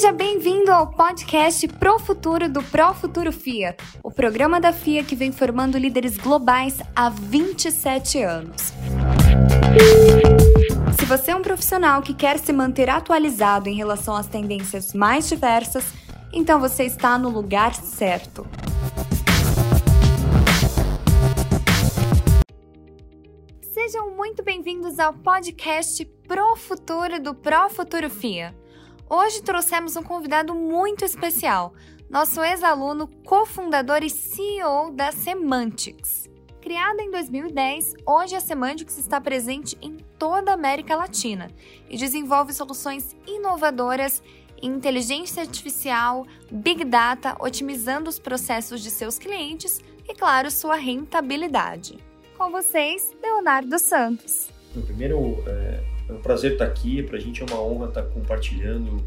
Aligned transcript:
Seja 0.00 0.12
bem-vindo 0.12 0.72
ao 0.72 0.86
podcast 0.86 1.68
Pro 1.68 1.98
Futuro 1.98 2.48
do 2.48 2.62
Pro 2.62 2.94
Futuro 2.94 3.30
FIA, 3.30 3.76
o 4.02 4.10
programa 4.10 4.58
da 4.58 4.72
FIA 4.72 5.04
que 5.04 5.14
vem 5.14 5.30
formando 5.30 5.76
líderes 5.76 6.16
globais 6.16 6.78
há 6.96 7.10
27 7.10 8.22
anos. 8.22 8.72
Se 10.98 11.04
você 11.04 11.32
é 11.32 11.36
um 11.36 11.42
profissional 11.42 12.00
que 12.00 12.14
quer 12.14 12.38
se 12.38 12.50
manter 12.50 12.88
atualizado 12.88 13.68
em 13.68 13.76
relação 13.76 14.16
às 14.16 14.26
tendências 14.26 14.94
mais 14.94 15.28
diversas, 15.28 15.84
então 16.32 16.58
você 16.58 16.84
está 16.84 17.18
no 17.18 17.28
lugar 17.28 17.74
certo. 17.74 18.46
Sejam 23.60 24.16
muito 24.16 24.42
bem-vindos 24.42 24.98
ao 24.98 25.12
podcast 25.12 26.02
Pro 26.26 26.56
Futuro 26.56 27.20
do 27.20 27.34
Pro 27.34 27.68
Futuro 27.68 28.08
FIA. 28.08 28.58
Hoje 29.12 29.42
trouxemos 29.42 29.96
um 29.96 30.04
convidado 30.04 30.54
muito 30.54 31.04
especial, 31.04 31.74
nosso 32.08 32.40
ex-aluno, 32.44 33.08
cofundador 33.26 34.04
e 34.04 34.08
CEO 34.08 34.92
da 34.92 35.10
Semantics. 35.10 36.30
Criada 36.60 37.02
em 37.02 37.10
2010, 37.10 37.94
hoje 38.06 38.36
a 38.36 38.40
Semantics 38.40 38.98
está 38.98 39.20
presente 39.20 39.76
em 39.82 39.96
toda 40.16 40.52
a 40.52 40.54
América 40.54 40.94
Latina 40.94 41.50
e 41.88 41.96
desenvolve 41.96 42.52
soluções 42.52 43.16
inovadoras 43.26 44.22
em 44.62 44.70
inteligência 44.70 45.42
artificial, 45.42 46.24
big 46.48 46.84
data, 46.84 47.34
otimizando 47.40 48.08
os 48.08 48.20
processos 48.20 48.80
de 48.80 48.92
seus 48.92 49.18
clientes 49.18 49.80
e, 50.08 50.14
claro, 50.14 50.52
sua 50.52 50.76
rentabilidade. 50.76 51.98
Com 52.38 52.48
vocês, 52.52 53.12
Leonardo 53.20 53.76
Santos. 53.80 54.50
Primeiro, 54.86 55.42
é 55.48 55.89
é 56.10 56.14
um 56.14 56.20
prazer 56.20 56.52
estar 56.52 56.64
aqui, 56.64 57.02
para 57.02 57.16
a 57.16 57.20
gente 57.20 57.42
é 57.42 57.46
uma 57.46 57.62
honra 57.62 57.88
estar 57.88 58.02
compartilhando 58.02 59.02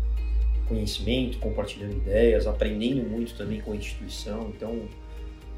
conhecimento, 0.67 1.37
compartilhando 1.39 1.97
ideias, 1.97 2.47
aprendendo 2.47 3.07
muito 3.07 3.35
também 3.35 3.61
com 3.61 3.73
a 3.73 3.75
instituição. 3.75 4.51
Então, 4.55 4.87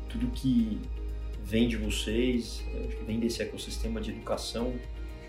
tudo 0.10 0.28
que 0.28 0.80
vem 1.44 1.68
de 1.68 1.78
vocês, 1.78 2.64
que 2.90 3.04
vem 3.06 3.20
desse 3.20 3.42
ecossistema 3.44 4.02
de 4.02 4.12
educação, 4.12 4.74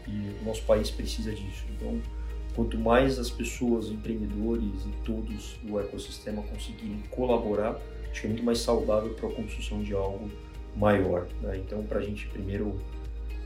e 0.09 0.41
o 0.41 0.45
nosso 0.45 0.63
país 0.63 0.91
precisa 0.91 1.33
disso. 1.33 1.65
Então, 1.77 2.01
quanto 2.55 2.79
mais 2.79 3.19
as 3.19 3.29
pessoas, 3.29 3.91
empreendedores 3.91 4.87
e 4.87 5.05
todos 5.05 5.59
do 5.63 5.79
ecossistema 5.79 6.43
conseguirem 6.43 7.03
colaborar, 7.11 7.79
acho 8.11 8.21
que 8.21 8.27
é 8.27 8.31
muito 8.31 8.45
mais 8.45 8.59
saudável 8.59 9.13
para 9.15 9.29
a 9.29 9.33
construção 9.33 9.83
de 9.83 9.93
algo 9.93 10.31
maior. 10.75 11.27
Né? 11.43 11.59
Então, 11.59 11.83
para 11.83 11.99
a 11.99 12.03
gente, 12.03 12.27
primeiro, 12.29 12.81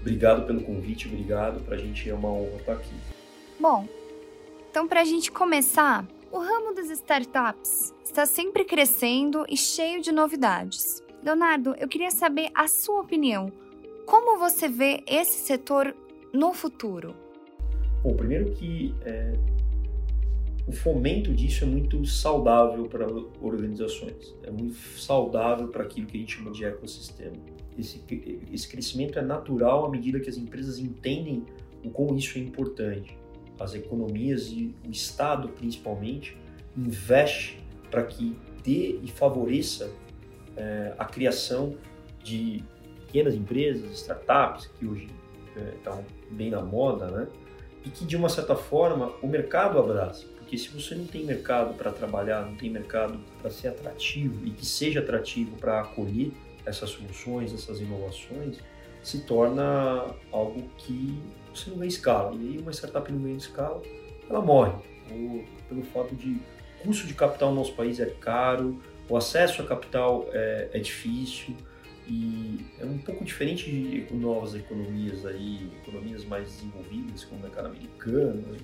Obrigado 0.01 0.47
pelo 0.47 0.63
convite, 0.63 1.09
obrigado. 1.09 1.61
Para 1.65 1.77
a 1.77 1.79
gente 1.79 2.09
é 2.09 2.15
uma 2.15 2.29
honra 2.29 2.57
estar 2.57 2.73
aqui. 2.73 2.95
Bom, 3.59 3.87
então 4.71 4.89
para 4.89 5.03
a 5.03 5.05
gente 5.05 5.31
começar, 5.31 6.07
o 6.33 6.39
ramo 6.39 6.75
das 6.75 6.89
startups 6.91 7.95
está 8.03 8.25
sempre 8.25 8.65
crescendo 8.65 9.45
e 9.49 9.57
cheio 9.57 10.01
de 10.01 10.11
novidades. 10.11 11.03
Leonardo, 11.23 11.75
eu 11.79 11.87
queria 11.87 12.11
saber 12.11 12.51
a 12.55 12.67
sua 12.67 13.01
opinião. 13.01 13.53
Como 14.07 14.39
você 14.39 14.69
vê 14.69 15.03
esse 15.07 15.45
setor 15.45 15.95
no 16.33 16.55
futuro? 16.55 17.15
Bom, 18.03 18.15
primeiro 18.17 18.53
que 18.53 18.95
é, 19.05 19.35
o 20.67 20.73
fomento 20.73 21.35
disso 21.35 21.65
é 21.65 21.67
muito 21.67 22.05
saudável 22.07 22.87
para 22.87 23.07
organizações, 23.43 24.35
é 24.43 24.51
muito 24.51 24.77
saudável 24.99 25.69
para 25.69 25.83
aquilo 25.83 26.07
que 26.07 26.17
a 26.17 26.21
gente 26.21 26.37
chama 26.37 26.51
de 26.51 26.65
ecossistema 26.65 27.37
esse, 27.81 28.03
esse 28.53 28.69
crescimento 28.69 29.19
é 29.19 29.23
natural 29.23 29.87
à 29.87 29.91
medida 29.91 30.21
que 30.21 30.29
as 30.29 30.37
empresas 30.37 30.79
entendem 30.79 31.45
o 31.85 31.91
como 31.91 32.17
isso 32.17 32.39
é 32.39 32.41
importante. 32.41 33.17
As 33.59 33.75
economias 33.75 34.49
e 34.49 34.75
o 34.87 34.91
Estado, 34.91 35.49
principalmente, 35.49 36.37
investe 36.77 37.59
para 37.91 38.05
que 38.05 38.37
dê 38.63 38.99
e 39.03 39.09
favoreça 39.09 39.91
é, 40.57 40.95
a 40.99 41.05
criação 41.05 41.77
de 42.23 42.63
pequenas 43.07 43.35
empresas, 43.35 43.91
startups, 43.93 44.71
que 44.79 44.87
hoje 44.87 45.09
é, 45.57 45.75
estão 45.75 46.05
bem 46.31 46.51
na 46.51 46.63
moda, 46.63 47.11
né? 47.11 47.29
E 47.85 47.91
que, 47.91 48.05
de 48.05 48.17
uma 48.17 48.29
certa 48.29 48.55
forma, 48.55 49.13
o 49.23 49.27
mercado 49.27 49.79
abraça. 49.79 50.27
Porque 50.37 50.57
se 50.59 50.69
você 50.69 50.95
não 50.95 51.07
tem 51.07 51.25
mercado 51.25 51.75
para 51.75 51.91
trabalhar, 51.91 52.45
não 52.45 52.55
tem 52.57 52.71
mercado 52.71 53.19
para 53.41 53.51
ser 53.51 53.69
atrativo 53.69 54.47
e 54.47 54.51
que 54.51 54.67
seja 54.67 55.01
atrativo 55.01 55.57
para 55.57 55.81
acolher 55.81 56.33
essas 56.67 56.91
soluções, 56.91 57.53
essas 57.53 57.81
inovações, 57.81 58.59
se 59.03 59.21
torna 59.21 60.15
algo 60.31 60.69
que 60.77 61.21
você 61.55 61.71
não 61.71 61.79
ganha 61.79 61.89
escala. 61.89 62.35
E 62.37 62.49
aí 62.49 62.59
uma 62.59 62.73
startup 62.73 63.11
não 63.11 63.21
ganha 63.21 63.37
escala, 63.37 63.83
ela 64.29 64.41
morre. 64.41 64.73
Ou 65.11 65.45
pelo 65.69 65.83
fato 65.83 66.15
de 66.15 66.41
custo 66.83 67.07
de 67.07 67.15
capital 67.15 67.51
no 67.51 67.57
nosso 67.57 67.75
país 67.75 68.01
é 68.01 68.07
caro, 68.07 68.81
o 69.09 69.17
acesso 69.17 69.63
a 69.63 69.67
capital 69.67 70.29
é, 70.33 70.71
é 70.73 70.79
difícil 70.79 71.55
e 72.07 72.67
é 72.81 72.85
um 72.85 72.99
pouco 72.99 73.25
diferente 73.25 73.71
de 73.71 74.15
novas 74.15 74.55
economias 74.55 75.25
aí, 75.27 75.71
economias 75.83 76.25
mais 76.25 76.49
desenvolvidas, 76.49 77.25
como 77.25 77.45
o 77.45 77.61
americano, 77.61 78.57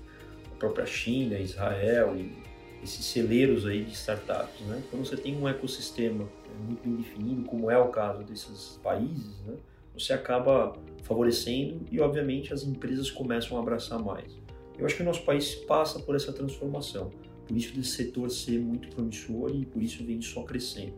a 0.52 0.58
própria 0.58 0.86
China, 0.86 1.38
Israel 1.38 2.16
e 2.16 2.45
esses 2.82 3.04
celeiros 3.04 3.66
aí 3.66 3.84
de 3.84 3.92
startups, 3.92 4.60
né? 4.66 4.82
Quando 4.90 5.06
você 5.06 5.16
tem 5.16 5.36
um 5.36 5.48
ecossistema 5.48 6.28
muito 6.66 6.82
bem 6.82 6.96
definido, 6.96 7.42
como 7.42 7.70
é 7.70 7.78
o 7.78 7.88
caso 7.88 8.22
desses 8.22 8.78
países, 8.82 9.40
né? 9.46 9.54
Você 9.94 10.12
acaba 10.12 10.74
favorecendo 11.02 11.80
e, 11.90 12.00
obviamente, 12.00 12.52
as 12.52 12.62
empresas 12.62 13.10
começam 13.10 13.56
a 13.56 13.60
abraçar 13.60 13.98
mais. 13.98 14.36
Eu 14.78 14.84
acho 14.84 14.96
que 14.96 15.02
o 15.02 15.04
nosso 15.06 15.24
país 15.24 15.54
passa 15.54 15.98
por 15.98 16.14
essa 16.14 16.32
transformação, 16.32 17.10
por 17.46 17.56
isso 17.56 17.74
desse 17.74 17.90
setor 17.90 18.30
ser 18.30 18.60
muito 18.60 18.88
promissor 18.88 19.50
e 19.54 19.64
por 19.64 19.82
isso 19.82 20.04
vem 20.04 20.20
só 20.20 20.42
crescendo. 20.42 20.96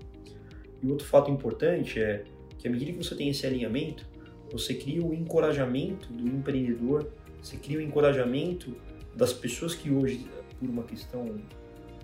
E 0.83 0.91
outro 0.91 1.07
fato 1.07 1.31
importante 1.31 2.01
é 2.01 2.25
que 2.59 2.67
à 2.67 2.71
medida 2.71 2.93
que 2.93 2.99
você 2.99 3.15
tem 3.15 3.29
esse 3.29 3.47
alinhamento, 3.47 4.05
você 4.51 4.75
cria 4.75 5.05
o 5.05 5.15
encorajamento 5.15 6.13
do 6.13 6.27
empreendedor, 6.27 7.13
você 7.41 7.57
cria 7.57 7.79
o 7.79 7.81
encorajamento 7.81 8.75
das 9.15 9.33
pessoas 9.33 9.75
que 9.75 9.91
hoje, 9.91 10.27
por 10.59 10.69
uma 10.69 10.83
questão 10.83 11.37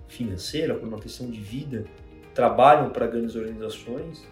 financeira, 0.07 0.75
por 0.75 0.87
uma 0.87 0.99
questão 0.99 1.29
de 1.29 1.39
vida, 1.39 1.85
trabalham 2.33 2.89
para 2.89 3.07
grandes 3.07 3.35
organizações 3.35 4.23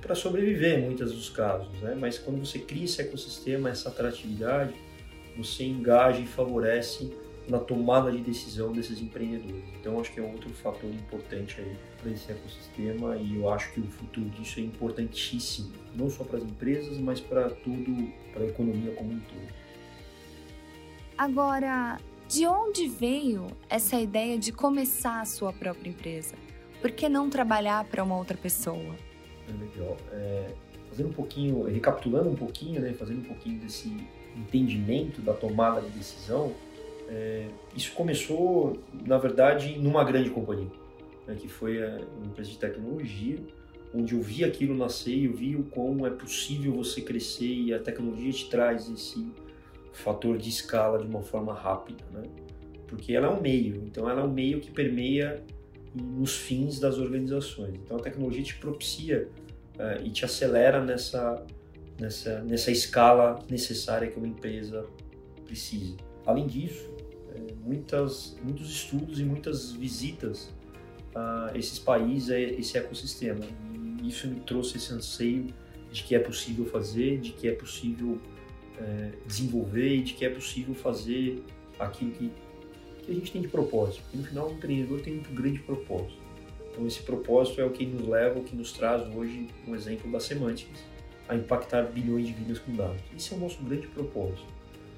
para 0.00 0.14
sobreviver 0.14 0.78
em 0.78 0.82
muitos 0.86 1.12
dos 1.12 1.28
casos, 1.28 1.68
né? 1.82 1.94
Mas 1.98 2.18
quando 2.18 2.38
você 2.38 2.58
cria 2.58 2.84
esse 2.84 3.02
ecossistema, 3.02 3.68
essa 3.68 3.90
atratividade, 3.90 4.74
você 5.36 5.64
engaja 5.64 6.20
e 6.20 6.26
favorece 6.26 7.12
na 7.46 7.58
tomada 7.58 8.10
de 8.10 8.18
decisão 8.18 8.72
desses 8.72 9.00
empreendedores. 9.00 9.64
Então 9.78 10.00
acho 10.00 10.12
que 10.12 10.18
é 10.18 10.22
outro 10.22 10.50
fator 10.50 10.90
importante 10.90 11.60
aí 11.60 11.76
para 12.00 12.10
esse 12.10 12.30
ecossistema 12.32 13.16
e 13.16 13.36
eu 13.36 13.48
acho 13.50 13.72
que 13.72 13.80
o 13.80 13.86
futuro 13.86 14.28
disso 14.30 14.58
é 14.58 14.62
importantíssimo, 14.62 15.70
não 15.94 16.10
só 16.10 16.24
para 16.24 16.38
as 16.38 16.44
empresas, 16.44 16.98
mas 16.98 17.20
para 17.20 17.50
tudo, 17.50 18.10
para 18.32 18.42
a 18.42 18.46
economia 18.46 18.92
como 18.92 19.12
um 19.12 19.20
todo. 19.20 19.54
Agora, 21.16 21.98
de 22.28 22.46
onde 22.46 22.88
veio 22.88 23.46
essa 23.68 24.00
ideia 24.00 24.36
de 24.36 24.52
começar 24.52 25.20
a 25.20 25.24
sua 25.24 25.52
própria 25.52 25.88
empresa? 25.88 26.34
Por 26.80 26.90
que 26.90 27.08
não 27.08 27.30
trabalhar 27.30 27.84
para 27.84 28.02
uma 28.02 28.16
outra 28.16 28.36
pessoa? 28.36 28.94
É 29.48 29.52
legal. 29.52 29.96
É, 30.12 30.50
fazendo 30.88 31.10
um 31.10 31.12
pouquinho, 31.12 31.62
recapitulando 31.64 32.28
um 32.28 32.34
pouquinho, 32.34 32.80
né, 32.80 32.92
fazendo 32.92 33.20
um 33.20 33.24
pouquinho 33.24 33.60
desse 33.60 33.96
entendimento 34.36 35.20
da 35.20 35.32
tomada 35.32 35.80
de 35.82 35.90
decisão, 35.90 36.52
é, 37.08 37.46
isso 37.76 37.92
começou, 37.92 38.76
na 39.06 39.18
verdade, 39.18 39.78
numa 39.78 40.02
grande 40.02 40.30
companhia, 40.30 40.70
né, 41.26 41.36
que 41.36 41.48
foi 41.48 41.78
uma 41.78 42.26
empresa 42.26 42.50
de 42.50 42.58
tecnologia, 42.58 43.38
onde 43.94 44.14
eu 44.14 44.20
vi 44.20 44.44
aquilo 44.44 44.76
nascer 44.76 45.24
eu 45.24 45.32
vi 45.32 45.54
o 45.54 45.62
como 45.62 46.06
é 46.06 46.10
possível 46.10 46.72
você 46.72 47.00
crescer 47.00 47.46
e 47.46 47.72
a 47.72 47.78
tecnologia 47.78 48.32
te 48.32 48.50
traz 48.50 48.90
esse 48.90 49.26
fator 49.96 50.38
de 50.38 50.48
escala 50.48 50.98
de 50.98 51.06
uma 51.06 51.22
forma 51.22 51.54
rápida, 51.54 52.04
né? 52.12 52.22
Porque 52.86 53.14
ela 53.14 53.26
é 53.26 53.30
um 53.30 53.40
meio, 53.40 53.82
então 53.84 54.08
ela 54.08 54.20
é 54.20 54.24
um 54.24 54.32
meio 54.32 54.60
que 54.60 54.70
permeia 54.70 55.42
nos 55.94 56.36
fins 56.36 56.78
das 56.78 56.98
organizações. 56.98 57.74
Então 57.74 57.96
a 57.96 58.00
tecnologia 58.00 58.42
te 58.42 58.56
propicia 58.56 59.28
uh, 59.74 60.04
e 60.04 60.10
te 60.10 60.24
acelera 60.24 60.84
nessa, 60.84 61.44
nessa, 62.00 62.42
nessa 62.42 62.70
escala 62.70 63.40
necessária 63.50 64.08
que 64.08 64.16
uma 64.16 64.28
empresa 64.28 64.86
precisa. 65.44 65.96
Além 66.24 66.46
disso, 66.46 66.88
é, 67.34 67.54
muitas, 67.64 68.36
muitos 68.42 68.70
estudos 68.70 69.18
e 69.20 69.24
muitas 69.24 69.72
visitas 69.72 70.54
a 71.14 71.52
esses 71.54 71.78
países, 71.78 72.30
a 72.30 72.38
esse 72.38 72.76
ecossistema. 72.76 73.40
E 74.02 74.08
isso 74.08 74.28
me 74.28 74.40
trouxe 74.40 74.76
esse 74.76 74.92
anseio 74.92 75.46
de 75.90 76.02
que 76.02 76.14
é 76.14 76.18
possível 76.18 76.66
fazer, 76.66 77.18
de 77.20 77.32
que 77.32 77.48
é 77.48 77.52
possível 77.52 78.20
é, 78.80 79.10
desenvolver 79.26 79.96
e 79.96 80.02
de 80.02 80.14
que 80.14 80.24
é 80.24 80.30
possível 80.30 80.74
fazer 80.74 81.42
aquilo 81.78 82.10
que, 82.12 82.30
que 83.02 83.10
a 83.10 83.14
gente 83.14 83.32
tem 83.32 83.42
de 83.42 83.48
propósito. 83.48 84.02
Porque 84.02 84.16
no 84.18 84.24
final, 84.24 84.48
o 84.48 84.52
empreendedor 84.52 85.00
tem 85.00 85.18
um 85.18 85.34
grande 85.34 85.58
propósito. 85.60 86.18
Então, 86.70 86.86
esse 86.86 87.02
propósito 87.02 87.60
é 87.60 87.64
o 87.64 87.70
que 87.70 87.86
nos 87.86 88.06
leva, 88.06 88.38
o 88.38 88.44
que 88.44 88.54
nos 88.54 88.72
traz 88.72 89.02
hoje 89.14 89.48
um 89.66 89.74
exemplo 89.74 90.10
da 90.10 90.20
Semantics, 90.20 90.82
a 91.28 91.34
impactar 91.34 91.82
bilhões 91.84 92.26
de 92.26 92.34
vidas 92.34 92.58
com 92.58 92.72
dados. 92.74 93.00
Esse 93.16 93.32
é 93.32 93.36
o 93.36 93.40
nosso 93.40 93.62
grande 93.62 93.86
propósito. 93.88 94.46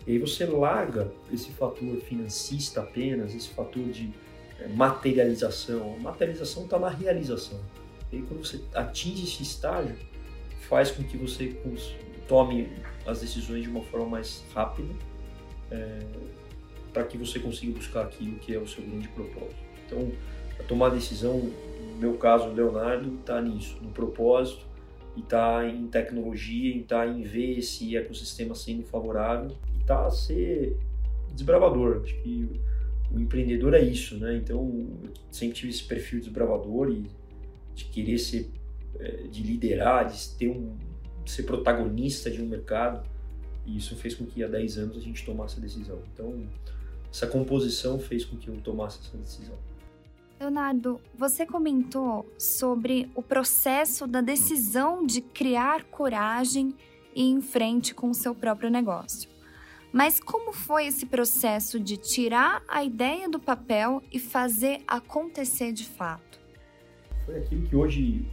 E 0.07 0.13
aí 0.13 0.19
você 0.19 0.45
larga 0.45 1.13
esse 1.33 1.51
fator 1.51 1.97
financista 2.01 2.81
apenas, 2.81 3.35
esse 3.35 3.49
fator 3.51 3.85
de 3.85 4.11
é, 4.59 4.67
materialização. 4.69 5.97
A 6.01 6.03
materialização 6.03 6.65
está 6.65 6.79
na 6.79 6.89
realização. 6.89 7.61
E 8.11 8.17
aí, 8.17 8.23
quando 8.23 8.45
você 8.45 8.61
atinge 8.75 9.25
esse 9.25 9.43
estágio, 9.43 9.97
faz 10.69 10.91
com 10.91 11.03
que 11.05 11.17
você 11.17 11.49
tome 12.29 12.69
as 13.07 13.21
decisões 13.21 13.63
de 13.63 13.69
uma 13.69 13.83
forma 13.83 14.07
mais 14.07 14.45
rápida, 14.55 14.95
é, 15.71 15.99
para 16.93 17.05
que 17.05 17.17
você 17.17 17.39
consiga 17.41 17.73
buscar 17.73 18.03
aquilo 18.03 18.39
que 18.39 18.55
é 18.55 18.59
o 18.59 18.69
seu 18.69 18.85
grande 18.85 19.09
propósito. 19.09 19.57
Então, 19.87 20.13
a 20.61 20.63
tomar 20.63 20.91
decisão, 20.91 21.39
no 21.39 21.97
meu 21.99 22.15
caso, 22.15 22.49
Leonardo, 22.49 23.15
está 23.19 23.41
nisso, 23.41 23.79
no 23.83 23.91
propósito, 23.91 24.67
e 25.17 25.21
está 25.21 25.67
em 25.67 25.87
tecnologia, 25.89 26.77
está 26.77 27.07
em 27.07 27.23
ver 27.23 27.59
esse 27.59 27.97
ecossistema 27.97 28.55
sendo 28.55 28.85
favorável, 28.85 29.57
e 29.75 29.81
está 29.81 30.07
a 30.07 30.11
ser 30.11 30.77
desbravador. 31.33 32.03
Acho 32.05 32.15
que 32.23 32.61
o 33.11 33.19
empreendedor 33.19 33.75
é 33.75 33.81
isso, 33.81 34.19
né? 34.19 34.37
Então, 34.37 34.87
eu 35.03 35.11
sempre 35.31 35.57
tive 35.57 35.71
esse 35.71 35.85
perfil 35.85 36.21
desbravador 36.21 36.91
e 36.91 37.05
de 37.75 37.85
querer 37.87 38.19
ser, 38.19 38.51
é, 38.99 39.23
de 39.29 39.43
liderar, 39.43 40.07
de 40.07 40.29
ter 40.37 40.49
um, 40.49 40.77
ser 41.29 41.45
protagonista 41.45 42.31
de 42.31 42.43
um 42.43 42.47
mercado. 42.47 43.07
E 43.67 43.77
isso 43.77 43.95
fez 43.97 44.15
com 44.15 44.25
que 44.25 44.43
há 44.43 44.49
10 44.49 44.79
anos 44.79 44.97
a 44.97 45.01
gente 45.01 45.25
tomasse 45.25 45.59
a 45.59 45.61
decisão. 45.61 46.01
Então, 46.13 46.47
essa 47.13 47.27
composição 47.27 47.99
fez 47.99 48.25
com 48.25 48.37
que 48.37 48.49
eu 48.49 48.57
tomasse 48.61 49.01
essa 49.05 49.17
decisão. 49.17 49.57
Leonardo, 50.41 51.01
você 51.17 51.45
comentou 51.45 52.25
sobre 52.39 53.11
o 53.15 53.23
processo 53.23 54.07
da 54.07 54.21
decisão 54.21 55.05
de 55.05 55.21
criar 55.21 55.85
coragem 55.85 56.75
e 57.15 57.23
ir 57.23 57.33
em 57.33 57.41
frente 57.41 57.93
com 57.93 58.11
o 58.11 58.15
seu 58.15 58.35
próprio 58.35 58.71
negócio. 58.71 59.29
Mas 59.93 60.21
como 60.21 60.53
foi 60.53 60.87
esse 60.87 61.07
processo 61.07 61.81
de 61.81 61.97
tirar 61.97 62.63
a 62.69 62.85
ideia 62.85 63.29
do 63.29 63.41
papel 63.41 64.03
e 64.13 64.19
fazer 64.19 64.83
acontecer 64.87 65.73
de 65.73 65.85
fato? 65.85 66.39
Foi 67.25 67.39
aquilo 67.39 67.67
que 67.67 67.75
hoje 67.75 68.25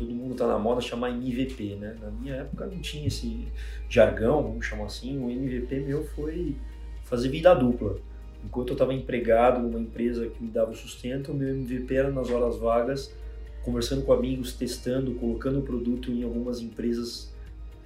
todo 0.00 0.14
mundo 0.14 0.32
está 0.32 0.46
na 0.46 0.58
moda 0.58 0.80
chamar 0.80 1.10
MVP, 1.10 1.76
né? 1.76 1.94
Na 2.00 2.10
minha 2.10 2.36
época 2.36 2.64
não 2.64 2.78
tinha 2.78 3.06
esse 3.06 3.46
jargão, 3.86 4.42
vamos 4.42 4.64
chamar 4.64 4.86
assim. 4.86 5.22
O 5.22 5.30
MVP 5.30 5.80
meu 5.80 6.02
foi 6.04 6.56
fazer 7.04 7.28
vida 7.28 7.54
dupla. 7.54 7.98
Enquanto 8.42 8.68
eu 8.68 8.72
estava 8.72 8.94
empregado 8.94 9.60
numa 9.60 9.78
empresa 9.78 10.26
que 10.26 10.42
me 10.42 10.50
dava 10.50 10.72
sustento, 10.72 11.32
o 11.32 11.34
meu 11.34 11.50
MVP 11.50 11.94
era 11.94 12.10
nas 12.10 12.30
horas 12.30 12.56
vagas, 12.56 13.14
conversando 13.62 14.02
com 14.02 14.14
amigos, 14.14 14.54
testando, 14.54 15.14
colocando 15.16 15.58
o 15.58 15.62
produto 15.62 16.10
em 16.10 16.24
algumas 16.24 16.60
empresas, 16.60 17.30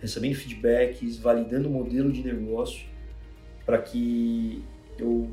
recebendo 0.00 0.37
feedbacks, 0.37 1.19
validando 1.19 1.69
o 1.69 1.72
modelo 1.72 2.12
de 2.12 2.22
negócio 2.22 2.87
para 3.66 3.78
que 3.78 4.62
eu 4.96 5.28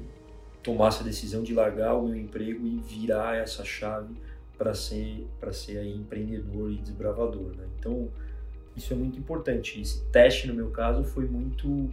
tomasse 0.64 1.02
a 1.02 1.06
decisão 1.06 1.44
de 1.44 1.54
largar 1.54 1.94
o 1.94 2.08
meu 2.08 2.16
emprego 2.16 2.66
e 2.66 2.78
virar 2.80 3.38
essa 3.38 3.64
chave 3.64 4.16
para 4.62 4.76
ser 4.76 5.26
para 5.40 5.52
ser 5.52 5.80
aí 5.80 5.98
empreendedor 5.98 6.72
e 6.72 6.76
desbravador, 6.76 7.56
né? 7.58 7.66
Então 7.80 8.10
isso 8.78 8.94
é 8.94 8.96
muito 8.96 9.18
importante. 9.18 9.82
Esse 9.82 10.06
teste 10.12 10.48
no 10.48 10.54
meu 10.54 10.70
caso 10.70 11.04
foi 11.04 11.26
muito 11.26 11.90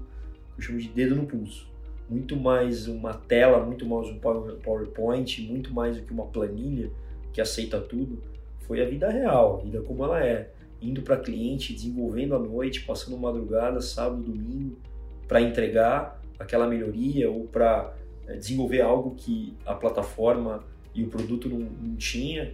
eu 0.54 0.62
chamo 0.62 0.78
de 0.78 0.88
dedo 0.88 1.16
no 1.16 1.24
pulso 1.24 1.66
muito 2.10 2.36
mais 2.36 2.86
uma 2.88 3.14
tela, 3.14 3.64
muito 3.64 3.86
mais 3.86 4.08
um 4.08 4.18
PowerPoint, 4.18 5.42
muito 5.42 5.72
mais 5.72 5.96
do 5.96 6.02
que 6.02 6.12
uma 6.12 6.26
planilha 6.26 6.90
que 7.32 7.40
aceita 7.40 7.80
tudo, 7.80 8.22
foi 8.60 8.82
a 8.82 8.88
vida 8.88 9.10
real, 9.10 9.58
a 9.58 9.62
vida 9.62 9.80
como 9.82 10.04
ela 10.04 10.24
é. 10.24 10.50
Indo 10.80 11.02
para 11.02 11.16
cliente, 11.16 11.72
desenvolvendo 11.72 12.34
à 12.34 12.38
noite, 12.38 12.84
passando 12.84 13.18
madrugada, 13.18 13.80
sábado, 13.80 14.22
domingo, 14.22 14.78
para 15.26 15.40
entregar 15.40 16.22
aquela 16.38 16.66
melhoria 16.66 17.30
ou 17.30 17.46
para 17.46 17.94
é, 18.26 18.36
desenvolver 18.36 18.80
algo 18.80 19.14
que 19.16 19.54
a 19.66 19.74
plataforma 19.74 20.64
e 20.98 21.04
o 21.04 21.06
produto 21.06 21.48
não, 21.48 21.60
não 21.60 21.94
tinha, 21.94 22.52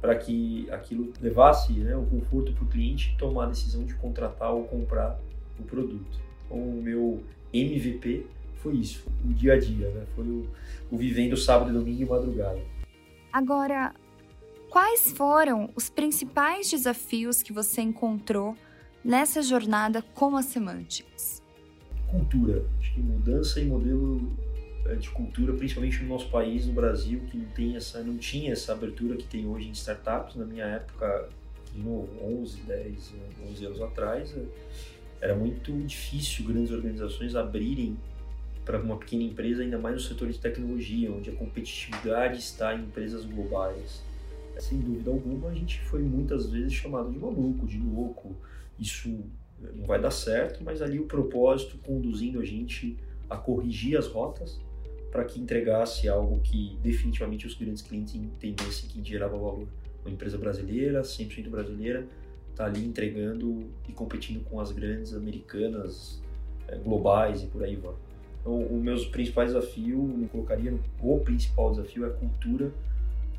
para 0.00 0.16
que 0.16 0.68
aquilo 0.70 1.12
levasse 1.20 1.72
né, 1.74 1.96
o 1.96 2.04
conforto 2.04 2.52
para 2.52 2.64
o 2.64 2.66
cliente 2.66 3.14
tomar 3.16 3.44
a 3.44 3.48
decisão 3.50 3.84
de 3.84 3.94
contratar 3.94 4.52
ou 4.52 4.64
comprar 4.64 5.16
o 5.58 5.62
produto. 5.62 6.18
Então, 6.44 6.58
o 6.58 6.82
meu 6.82 7.22
MVP 7.52 8.26
foi 8.56 8.74
isso, 8.74 9.06
o 9.24 9.32
dia 9.32 9.52
a 9.54 9.58
dia, 9.58 9.88
né? 9.90 10.04
Foi 10.16 10.24
o, 10.24 10.48
o 10.90 10.96
vivendo 10.96 11.36
sábado, 11.36 11.72
domingo 11.72 12.02
e 12.02 12.04
madrugada. 12.04 12.60
Agora, 13.32 13.94
quais 14.68 15.12
foram 15.12 15.70
os 15.76 15.88
principais 15.88 16.68
desafios 16.70 17.44
que 17.44 17.52
você 17.52 17.80
encontrou 17.80 18.56
nessa 19.04 19.40
jornada 19.40 20.02
com 20.02 20.36
a 20.36 20.42
Semantics? 20.42 21.40
Cultura, 22.10 22.66
acho 22.80 22.94
que 22.94 23.00
mudança 23.00 23.60
e 23.60 23.66
modelo 23.66 24.32
de 25.00 25.08
cultura, 25.10 25.54
principalmente 25.54 26.02
no 26.02 26.08
nosso 26.08 26.28
país, 26.28 26.66
no 26.66 26.74
Brasil, 26.74 27.20
que 27.30 27.36
não 27.36 27.46
tem 27.46 27.76
essa, 27.76 28.02
não 28.02 28.18
tinha 28.18 28.52
essa 28.52 28.72
abertura 28.72 29.16
que 29.16 29.24
tem 29.24 29.46
hoje 29.46 29.68
em 29.68 29.72
startups. 29.72 30.36
Na 30.36 30.44
minha 30.44 30.64
época, 30.64 31.28
de 31.72 31.80
novo, 31.80 32.08
11, 32.22 32.60
10, 32.60 33.12
11 33.50 33.66
anos 33.66 33.80
atrás, 33.80 34.36
é, 34.36 34.44
era 35.22 35.34
muito 35.34 35.72
difícil 35.86 36.44
grandes 36.44 36.70
organizações 36.70 37.34
abrirem 37.34 37.96
para 38.64 38.78
uma 38.78 38.96
pequena 38.96 39.22
empresa, 39.22 39.62
ainda 39.62 39.78
mais 39.78 39.94
no 39.94 40.00
setor 40.00 40.28
de 40.30 40.38
tecnologia, 40.38 41.10
onde 41.10 41.30
a 41.30 41.34
competitividade 41.34 42.38
está 42.38 42.74
em 42.74 42.82
empresas 42.82 43.24
globais. 43.24 44.02
Sem 44.58 44.78
dúvida 44.78 45.10
alguma, 45.10 45.48
a 45.48 45.54
gente 45.54 45.80
foi 45.80 46.02
muitas 46.02 46.50
vezes 46.50 46.74
chamado 46.74 47.10
de 47.10 47.18
maluco, 47.18 47.66
de 47.66 47.78
louco. 47.78 48.36
Isso 48.78 49.24
não 49.74 49.86
vai 49.86 50.00
dar 50.00 50.10
certo, 50.10 50.62
mas 50.62 50.82
ali 50.82 50.98
o 50.98 51.06
propósito 51.06 51.78
conduzindo 51.78 52.38
a 52.40 52.44
gente 52.44 52.96
a 53.28 53.36
corrigir 53.36 53.96
as 53.96 54.06
rotas 54.06 54.60
para 55.14 55.24
que 55.24 55.40
entregasse 55.40 56.08
algo 56.08 56.40
que 56.40 56.76
definitivamente 56.82 57.46
os 57.46 57.54
grandes 57.54 57.82
clientes 57.82 58.16
entendessem 58.16 58.88
que 58.88 59.08
gerava 59.08 59.38
valor. 59.38 59.68
Uma 60.04 60.12
empresa 60.12 60.36
brasileira, 60.36 61.02
100% 61.02 61.48
brasileira, 61.48 62.04
está 62.50 62.64
ali 62.64 62.84
entregando 62.84 63.62
e 63.88 63.92
competindo 63.92 64.42
com 64.42 64.58
as 64.58 64.72
grandes 64.72 65.14
americanas, 65.14 66.20
eh, 66.66 66.76
globais 66.78 67.44
e 67.44 67.46
por 67.46 67.62
aí 67.62 67.76
vai. 67.76 67.94
Então, 68.40 68.60
os 68.60 68.82
meus 68.82 69.06
principais 69.06 69.52
desafios, 69.52 70.20
eu 70.20 70.28
colocaria 70.32 70.74
o 71.00 71.20
principal 71.20 71.70
desafio 71.70 72.06
é 72.06 72.08
a 72.08 72.10
cultura 72.10 72.72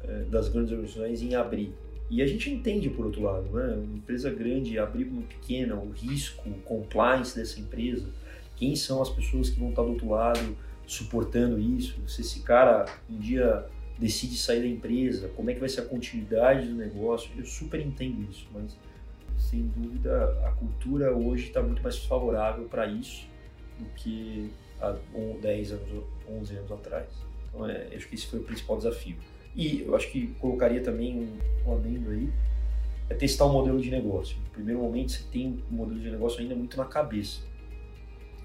é, 0.02 0.24
das 0.30 0.48
grandes 0.48 0.72
organizações 0.72 1.22
em 1.22 1.36
abrir. 1.36 1.74
E 2.10 2.22
a 2.22 2.26
gente 2.26 2.50
entende, 2.50 2.90
por 2.90 3.06
outro 3.06 3.22
lado, 3.22 3.50
né? 3.50 3.76
uma 3.76 3.98
empresa 3.98 4.30
grande 4.30 4.80
abrir 4.80 5.04
uma 5.04 5.24
pequena, 5.24 5.76
o 5.76 5.92
risco, 5.92 6.50
o 6.50 6.54
compliance 6.62 7.36
dessa 7.36 7.60
empresa, 7.60 8.08
quem 8.56 8.78
são 8.78 9.02
as 9.02 9.10
pessoas 9.10 9.50
que 9.50 9.60
vão 9.60 9.72
estar 9.72 9.82
do 9.82 9.90
outro 9.90 10.10
lado 10.10 10.56
suportando 10.88 11.60
isso, 11.60 11.96
se 12.08 12.22
esse 12.22 12.42
cara 12.42 12.86
um 13.10 13.18
dia 13.18 13.66
decide 13.98 14.38
sair 14.38 14.62
da 14.62 14.68
empresa, 14.68 15.30
como 15.30 15.50
é 15.50 15.54
que 15.54 15.60
vai 15.60 15.70
ser 15.70 15.82
a 15.82 15.86
continuidade 15.86 16.68
do 16.68 16.76
negócio, 16.76 17.30
eu 17.38 17.46
super 17.46 17.80
entendo 17.80 18.30
isso, 18.30 18.48
mas 18.54 18.78
sem 19.38 19.68
dúvida 19.68 20.26
a 20.46 20.52
cultura 20.52 21.16
hoje 21.16 21.48
está 21.48 21.62
muito 21.62 21.82
mais 21.82 21.98
favorável 21.98 22.66
para 22.66 22.88
isso 22.88 23.28
do 23.80 23.86
que 23.96 24.52
há 24.82 24.96
10 25.42 25.72
anos, 25.72 26.04
11 26.28 26.56
anos 26.58 26.72
atrás. 26.72 27.08
Então, 27.50 27.68
é, 27.68 27.88
acho 27.96 28.08
que 28.08 28.16
esse 28.16 28.28
foi 28.28 28.40
o 28.40 28.44
principal 28.44 28.78
desafio. 28.78 29.18
E 29.56 29.82
eu 29.82 29.96
acho 29.96 30.12
que 30.12 30.28
colocaria 30.40 30.82
também 30.82 31.18
um, 31.18 31.70
um 31.70 31.76
adendo 31.76 32.12
aí, 32.12 32.30
é 33.10 33.14
testar 33.14 33.46
o 33.46 33.50
um 33.50 33.54
modelo 33.54 33.80
de 33.80 33.90
negócio. 33.90 34.38
No 34.38 34.50
primeiro 34.50 34.82
momento, 34.82 35.12
você 35.12 35.24
tem 35.32 35.64
o 35.70 35.74
um 35.74 35.78
modelo 35.78 36.00
de 36.00 36.10
negócio 36.10 36.42
ainda 36.42 36.56
muito 36.56 36.76
na 36.76 36.86
cabeça. 36.86 37.42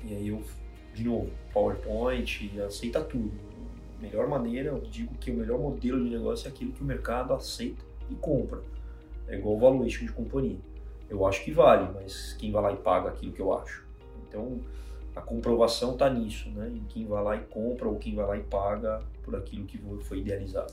E 0.05 0.15
aí 0.15 0.29
eu, 0.29 0.43
de 0.95 1.05
novo, 1.05 1.31
PowerPoint, 1.53 2.61
aceita 2.61 3.03
tudo. 3.03 3.33
A 3.99 4.03
melhor 4.03 4.29
maneira, 4.29 4.71
eu 4.71 4.81
digo 4.81 5.15
que 5.17 5.31
o 5.31 5.35
melhor 5.35 5.59
modelo 5.59 6.03
de 6.03 6.11
negócio 6.11 6.49
é 6.49 6.51
aquilo 6.51 6.73
que 6.73 6.83
o 6.83 6.85
mercado 6.85 7.35
aceita 7.35 7.85
e 8.11 8.15
compra. 8.15 8.61
É 9.29 9.37
igual 9.37 9.57
o 9.57 9.59
valuation 9.59 10.07
de 10.07 10.13
companhia. 10.13 10.59
Eu 11.09 11.27
acho 11.27 11.45
que 11.45 11.51
vale, 11.51 11.91
mas 11.95 12.35
quem 12.35 12.51
vai 12.51 12.63
lá 12.63 12.73
e 12.73 12.77
paga 12.77 13.11
aquilo 13.11 13.33
que 13.33 13.41
eu 13.41 13.53
acho? 13.53 13.85
Então, 14.29 14.61
a 15.15 15.21
comprovação 15.21 15.93
está 15.93 16.09
nisso, 16.09 16.49
né? 16.51 16.71
Em 16.75 16.85
quem 16.89 17.05
vai 17.07 17.23
lá 17.23 17.37
e 17.37 17.41
compra 17.41 17.89
ou 17.89 17.97
quem 17.97 18.15
vai 18.15 18.27
lá 18.27 18.37
e 18.37 18.43
paga 18.43 19.03
por 19.23 19.35
aquilo 19.37 19.67
que 19.67 19.79
foi 20.03 20.21
idealizado. 20.21 20.73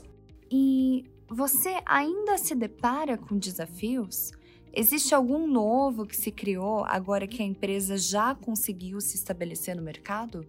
E 0.50 1.04
você 1.28 1.80
ainda 1.84 2.38
se 2.38 2.54
depara 2.54 3.18
com 3.18 3.36
desafios? 3.36 4.32
Existe 4.72 5.14
algum 5.14 5.46
novo 5.46 6.06
que 6.06 6.16
se 6.16 6.30
criou 6.30 6.84
agora 6.84 7.26
que 7.26 7.42
a 7.42 7.46
empresa 7.46 7.96
já 7.96 8.34
conseguiu 8.34 9.00
se 9.00 9.16
estabelecer 9.16 9.74
no 9.74 9.82
mercado? 9.82 10.46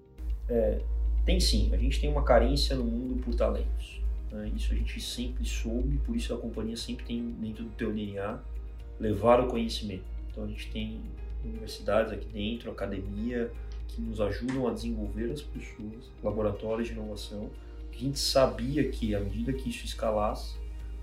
É, 0.47 0.81
tem 1.25 1.39
sim. 1.39 1.69
A 1.73 1.77
gente 1.77 1.99
tem 1.99 2.11
uma 2.11 2.23
carência 2.23 2.75
no 2.75 2.83
mundo 2.83 3.21
por 3.23 3.33
talentos. 3.35 4.01
Né? 4.31 4.51
Isso 4.55 4.73
a 4.73 4.75
gente 4.75 4.99
sempre 5.01 5.45
soube, 5.45 5.97
por 6.05 6.15
isso 6.15 6.33
a 6.33 6.37
companhia 6.37 6.75
sempre 6.75 7.05
tem 7.05 7.23
dentro 7.39 7.63
do 7.63 7.71
teu 7.71 7.93
DNA 7.93 8.39
levar 8.99 9.39
o 9.39 9.47
conhecimento. 9.47 10.03
Então 10.29 10.43
a 10.43 10.47
gente 10.47 10.69
tem 10.71 11.01
universidades 11.43 12.11
aqui 12.11 12.27
dentro, 12.27 12.71
academia, 12.71 13.51
que 13.87 14.01
nos 14.01 14.19
ajudam 14.21 14.67
a 14.67 14.73
desenvolver 14.73 15.31
as 15.31 15.41
pessoas, 15.41 16.11
laboratórios 16.23 16.87
de 16.87 16.93
inovação. 16.93 17.49
A 17.91 17.97
gente 17.97 18.19
sabia 18.19 18.89
que, 18.89 19.15
à 19.15 19.19
medida 19.19 19.51
que 19.51 19.69
isso 19.69 19.85
escalasse, 19.85 20.55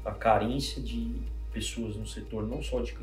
a 0.04 0.12
carência 0.12 0.80
de 0.80 1.16
pessoas 1.56 1.96
no 1.96 2.06
setor, 2.06 2.46
não 2.46 2.62
só 2.62 2.82
de 2.82 2.94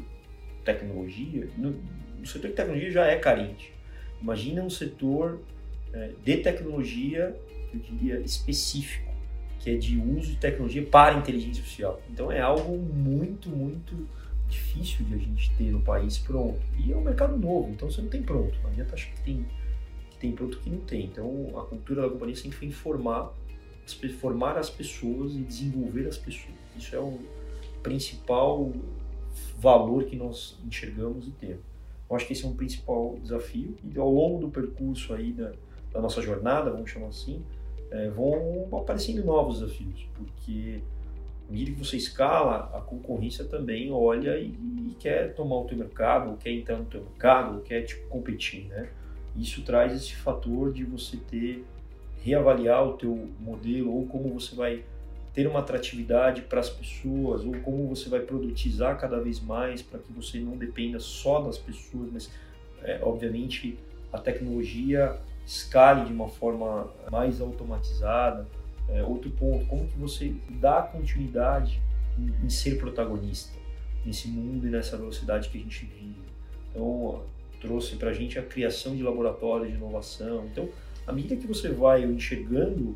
tecnologia, 0.64 1.50
no, 1.58 1.72
no 2.20 2.26
setor 2.28 2.50
de 2.50 2.54
tecnologia 2.54 2.92
já 2.92 3.08
é 3.08 3.18
carente. 3.18 3.74
Imagina 4.22 4.62
um 4.62 4.70
setor 4.70 5.42
é, 5.92 6.12
de 6.24 6.38
tecnologia, 6.38 7.36
eu 7.74 7.80
diria, 7.80 8.20
específico, 8.20 9.12
que 9.60 9.72
é 9.72 9.76
de 9.76 9.98
uso 9.98 10.30
de 10.30 10.36
tecnologia 10.36 10.86
para 10.86 11.18
inteligência 11.18 11.62
artificial. 11.62 12.02
Então 12.12 12.32
é 12.32 12.42
algo 12.42 12.78
muito, 12.78 13.50
muito 13.50 14.08
difícil 14.48 15.04
de 15.06 15.16
a 15.16 15.18
gente 15.18 15.52
ter 15.56 15.72
no 15.72 15.82
país 15.82 16.20
pronto. 16.20 16.62
E 16.78 16.92
é 16.92 16.96
um 16.96 17.02
mercado 17.02 17.36
novo, 17.36 17.72
então 17.72 17.90
você 17.90 18.04
não 18.04 18.10
tem 18.10 18.22
pronto. 18.22 18.56
Não 18.62 18.70
adianta 18.70 18.94
achar 18.94 19.12
que 19.14 19.22
tem, 19.24 19.48
que 20.12 20.18
tem 20.20 20.32
pronto 20.32 20.60
que 20.60 20.70
não 20.70 20.82
tem. 20.82 21.06
Então 21.06 21.60
a 21.60 21.64
cultura 21.64 22.04
da 22.04 22.10
companhia 22.10 22.36
sempre 22.36 22.60
foi 22.60 22.68
informar, 22.68 23.34
formar 24.20 24.60
as 24.60 24.70
pessoas 24.70 25.34
e 25.34 25.40
desenvolver 25.40 26.08
as 26.08 26.20
pessoas. 26.20 26.54
Isso 26.78 26.96
é 26.96 27.00
o 27.00 27.20
principal 27.84 28.72
valor 29.60 30.06
que 30.06 30.16
nós 30.16 30.58
enxergamos 30.66 31.28
e 31.28 31.32
temos. 31.32 31.62
Eu 32.10 32.16
acho 32.16 32.25
que 32.25 32.34
esse 32.34 32.46
é 32.46 32.48
um 32.48 32.56
principal 32.56 33.18
desafio. 33.22 33.75
E 33.84 33.98
ao 34.00 34.12
longo 34.12 34.40
do 34.40 34.50
percurso 34.50 35.13
aí 35.13 35.32
da, 35.32 35.52
da 35.92 36.02
nossa 36.02 36.22
jornada, 36.22 36.72
vamos 36.72 36.90
chamar 36.90 37.08
assim, 37.08 37.44
é, 37.92 38.10
vão 38.10 38.68
aparecendo 38.75 39.24
novos 39.24 39.60
desafios, 39.60 40.08
porque 40.16 40.82
à 41.48 41.52
medida 41.52 41.72
que 41.72 41.86
você 41.86 41.98
escala, 41.98 42.72
a 42.74 42.82
concorrência 42.82 43.46
também 43.46 43.92
olha 43.92 44.38
e, 44.38 44.48
e, 44.48 44.96
quer 45.00 45.34
tomar 45.34 45.58
o 45.58 45.66
teu 45.66 45.78
mercado, 45.78 46.32
ou 46.32 46.38
quer 46.38 46.52
entrar 46.52 46.78
no 46.78 46.86
teu 46.86 47.02
mercado, 47.02 47.56
ou 47.56 47.62
quer 47.62 47.84
tipo, 47.84 48.08
competir, 48.08 48.66
né? 48.66 48.90
Isso 49.36 49.63
traz 49.63 49.94
esse 49.94 50.16
fator 50.16 50.72
de 50.72 50.84
você 50.84 51.18
ter 51.18 51.66
reavaliar 52.24 52.88
o 52.88 52.94
teu 52.94 53.28
modelo 53.40 53.94
ou 53.94 54.08
como 54.08 54.34
você 54.34 54.56
vai 54.56 54.84
ter 55.34 55.48
uma 55.48 55.60
atratividade 55.60 56.44
para 56.44 56.60
as 56.60 56.70
pessoas 56.70 57.44
ou 57.44 57.54
como 57.62 57.88
você 57.88 58.08
vai 58.08 58.20
produtizar 58.20 59.00
cada 59.00 59.20
vez 59.20 59.40
mais 59.40 59.82
para 59.82 60.00
que 60.00 60.13
você 60.13 60.40
não 60.40 60.56
dependa 60.56 61.00
só 61.00 61.42
das 61.42 61.58
pessoas, 61.58 62.10
mas 62.12 62.32
é, 62.84 63.00
obviamente 63.02 63.78
a 64.12 64.20
tecnologia 64.20 65.20
escale 65.46 66.06
de 66.06 66.13
uma 66.13 66.30
forma 66.30 66.92
mais 67.12 67.42
automatizada. 67.42 68.48
É, 68.90 69.02
outro 69.02 69.32
ponto, 69.32 69.66
como 69.66 69.88
que 69.88 69.98
você 69.98 70.36
dá 70.50 70.82
continuidade 70.82 71.82
em, 72.20 72.46
em 72.46 72.50
ser 72.50 72.78
protagonista 72.78 73.58
nesse 74.06 74.28
mundo 74.28 74.68
e 74.68 74.70
nessa 74.70 74.98
velocidade 74.98 75.50
que 75.50 75.58
a 75.58 75.62
gente 75.62 75.86
vive. 75.86 76.22
Então, 76.70 77.24
trouxe 77.62 77.96
para 77.96 78.10
a 78.10 78.13
gente 78.13 78.38
a 78.38 78.44
criação 78.44 78.96
de 78.96 79.02
laboratórios 79.02 79.70
de 79.70 79.75
inovação. 79.75 80.46
Então, 80.52 80.70
à 81.08 81.13
medida 81.13 81.36
que 81.38 81.48
você 81.48 81.70
vai 81.70 82.04
enxergando 82.04 82.96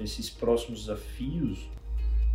esses 0.00 0.30
próximos 0.30 0.80
desafios, 0.80 1.68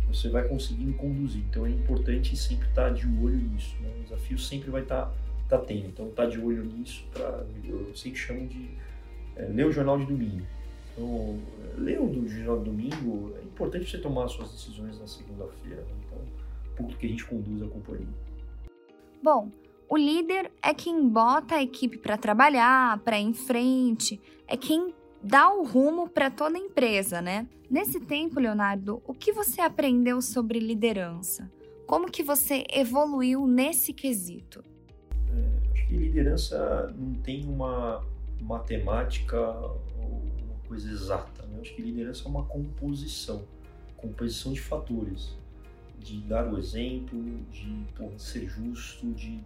você 0.06 0.28
vai 0.28 0.46
conseguindo 0.46 0.94
conduzir. 0.94 1.42
Então, 1.48 1.66
é 1.66 1.70
importante 1.70 2.36
sempre 2.36 2.68
estar 2.68 2.90
de 2.90 3.06
olho 3.06 3.36
nisso. 3.36 3.74
Né? 3.80 3.90
O 3.98 4.02
desafio 4.02 4.38
sempre 4.38 4.70
vai 4.70 4.82
estar, 4.82 5.12
estar 5.42 5.58
tendo. 5.58 5.86
Então, 5.86 6.08
estar 6.08 6.26
de 6.26 6.38
olho 6.38 6.64
nisso, 6.64 7.04
pra, 7.12 7.44
eu 7.64 7.94
sempre 7.94 8.18
chamo 8.18 8.46
de 8.46 8.70
é, 9.36 9.46
ler 9.46 9.66
o 9.66 9.72
jornal 9.72 9.98
de 9.98 10.06
domingo. 10.06 10.46
Então, 10.92 11.40
ler 11.76 12.00
o 12.00 12.28
jornal 12.28 12.58
de 12.58 12.64
domingo, 12.64 13.34
é 13.36 13.42
importante 13.42 13.90
você 13.90 13.98
tomar 13.98 14.28
suas 14.28 14.50
decisões 14.50 14.98
na 15.00 15.06
segunda-feira. 15.06 15.82
Né? 15.82 15.94
Então, 16.06 16.18
pouco 16.76 16.94
que 16.96 17.06
a 17.06 17.08
gente 17.08 17.24
conduz 17.24 17.62
a 17.62 17.66
companhia. 17.66 18.06
Bom, 19.22 19.50
o 19.88 19.96
líder 19.96 20.50
é 20.62 20.74
quem 20.74 21.08
bota 21.08 21.56
a 21.56 21.62
equipe 21.62 21.98
para 21.98 22.16
trabalhar, 22.16 22.98
para 23.00 23.18
ir 23.18 23.24
em 23.24 23.34
frente, 23.34 24.20
é 24.46 24.56
quem 24.56 24.94
dá 25.24 25.50
o 25.50 25.64
rumo 25.64 26.08
para 26.08 26.30
toda 26.30 26.56
a 26.56 26.60
empresa, 26.60 27.22
né? 27.22 27.48
Nesse 27.70 27.98
tempo, 27.98 28.38
Leonardo, 28.38 29.02
o 29.06 29.14
que 29.14 29.32
você 29.32 29.62
aprendeu 29.62 30.20
sobre 30.20 30.58
liderança? 30.58 31.50
Como 31.86 32.10
que 32.10 32.22
você 32.22 32.64
evoluiu 32.70 33.46
nesse 33.46 33.92
quesito? 33.92 34.62
É, 35.12 35.72
acho 35.72 35.88
que 35.88 35.96
liderança 35.96 36.94
não 36.96 37.14
tem 37.14 37.44
uma 37.46 38.04
matemática 38.40 39.40
ou 39.40 40.22
uma 40.44 40.58
coisa 40.68 40.90
exata. 40.90 41.46
Né? 41.46 41.58
Acho 41.62 41.74
que 41.74 41.82
liderança 41.82 42.24
é 42.26 42.28
uma 42.28 42.44
composição, 42.44 43.44
composição 43.96 44.52
de 44.52 44.60
fatores, 44.60 45.34
de 45.98 46.20
dar 46.20 46.52
o 46.52 46.58
exemplo, 46.58 47.18
de 47.50 47.86
ser 48.18 48.46
justo, 48.46 49.06
de 49.12 49.40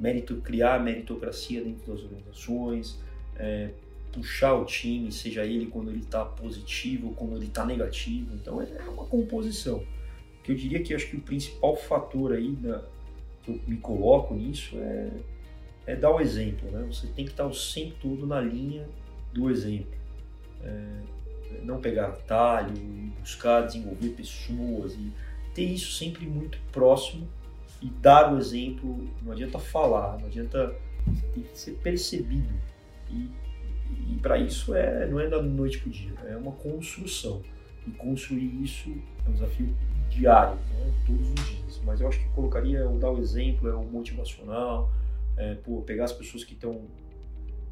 mérito, 0.00 0.36
criar 0.36 0.82
meritocracia 0.82 1.62
dentro 1.62 1.92
das 1.92 2.02
organizações, 2.02 2.98
é, 3.36 3.70
puxar 4.14 4.54
o 4.54 4.64
time, 4.64 5.10
seja 5.10 5.44
ele 5.44 5.66
quando 5.66 5.90
ele 5.90 6.00
está 6.00 6.24
positivo 6.24 7.08
ou 7.08 7.14
quando 7.14 7.36
ele 7.36 7.46
está 7.46 7.64
negativo. 7.64 8.34
Então 8.34 8.60
é, 8.62 8.68
é 8.70 8.88
uma 8.88 9.04
composição. 9.04 9.84
Que 10.42 10.52
eu 10.52 10.56
diria 10.56 10.82
que 10.82 10.94
acho 10.94 11.08
que 11.08 11.16
o 11.16 11.20
principal 11.20 11.74
fator 11.76 12.32
aí 12.32 12.52
da, 12.52 12.84
que 13.42 13.50
eu 13.50 13.60
me 13.66 13.76
coloco 13.78 14.34
nisso 14.34 14.76
é 14.78 15.10
é 15.86 15.94
dar 15.94 16.10
o 16.10 16.20
exemplo, 16.20 16.70
né? 16.70 16.82
Você 16.90 17.06
tem 17.08 17.24
que 17.24 17.30
estar 17.30 17.46
o 17.46 17.52
sempre 17.52 17.96
todo 18.00 18.26
na 18.26 18.40
linha 18.40 18.88
do 19.32 19.50
exemplo. 19.50 19.98
É, 20.62 21.00
não 21.62 21.80
pegar 21.80 22.10
talho, 22.26 22.72
buscar 23.20 23.62
desenvolver 23.62 24.10
pessoas 24.10 24.94
e 24.94 25.12
ter 25.54 25.64
isso 25.64 25.92
sempre 25.92 26.26
muito 26.26 26.58
próximo 26.72 27.28
e 27.82 27.86
dar 27.86 28.32
o 28.32 28.38
exemplo. 28.38 29.08
Não 29.22 29.32
adianta 29.32 29.58
falar, 29.58 30.18
não 30.18 30.26
adianta 30.26 30.74
tem 31.34 31.42
que 31.42 31.58
ser 31.58 31.72
percebido 31.72 32.48
e, 33.10 33.28
e 33.90 34.18
para 34.20 34.38
isso 34.38 34.74
é 34.74 35.06
não 35.06 35.20
é 35.20 35.28
da 35.28 35.42
noite 35.42 35.78
para 35.78 35.88
o 35.88 35.92
dia, 35.92 36.12
é 36.26 36.36
uma 36.36 36.52
construção 36.52 37.42
e 37.86 37.90
construir 37.92 38.62
isso 38.62 38.90
é 39.26 39.30
um 39.30 39.32
desafio 39.32 39.74
diário, 40.08 40.56
né? 40.56 40.92
todos 41.06 41.28
os 41.28 41.34
dias. 41.34 41.80
Mas 41.84 42.00
eu 42.00 42.08
acho 42.08 42.18
que 42.18 42.28
colocaria 42.30 42.86
dar 43.00 43.10
o 43.10 43.18
exemplo, 43.18 43.68
é 43.68 43.74
o 43.74 43.84
motivacional, 43.84 44.90
é, 45.36 45.54
pô, 45.54 45.82
pegar 45.82 46.04
as 46.04 46.12
pessoas 46.12 46.44
que 46.44 46.54
estão 46.54 46.82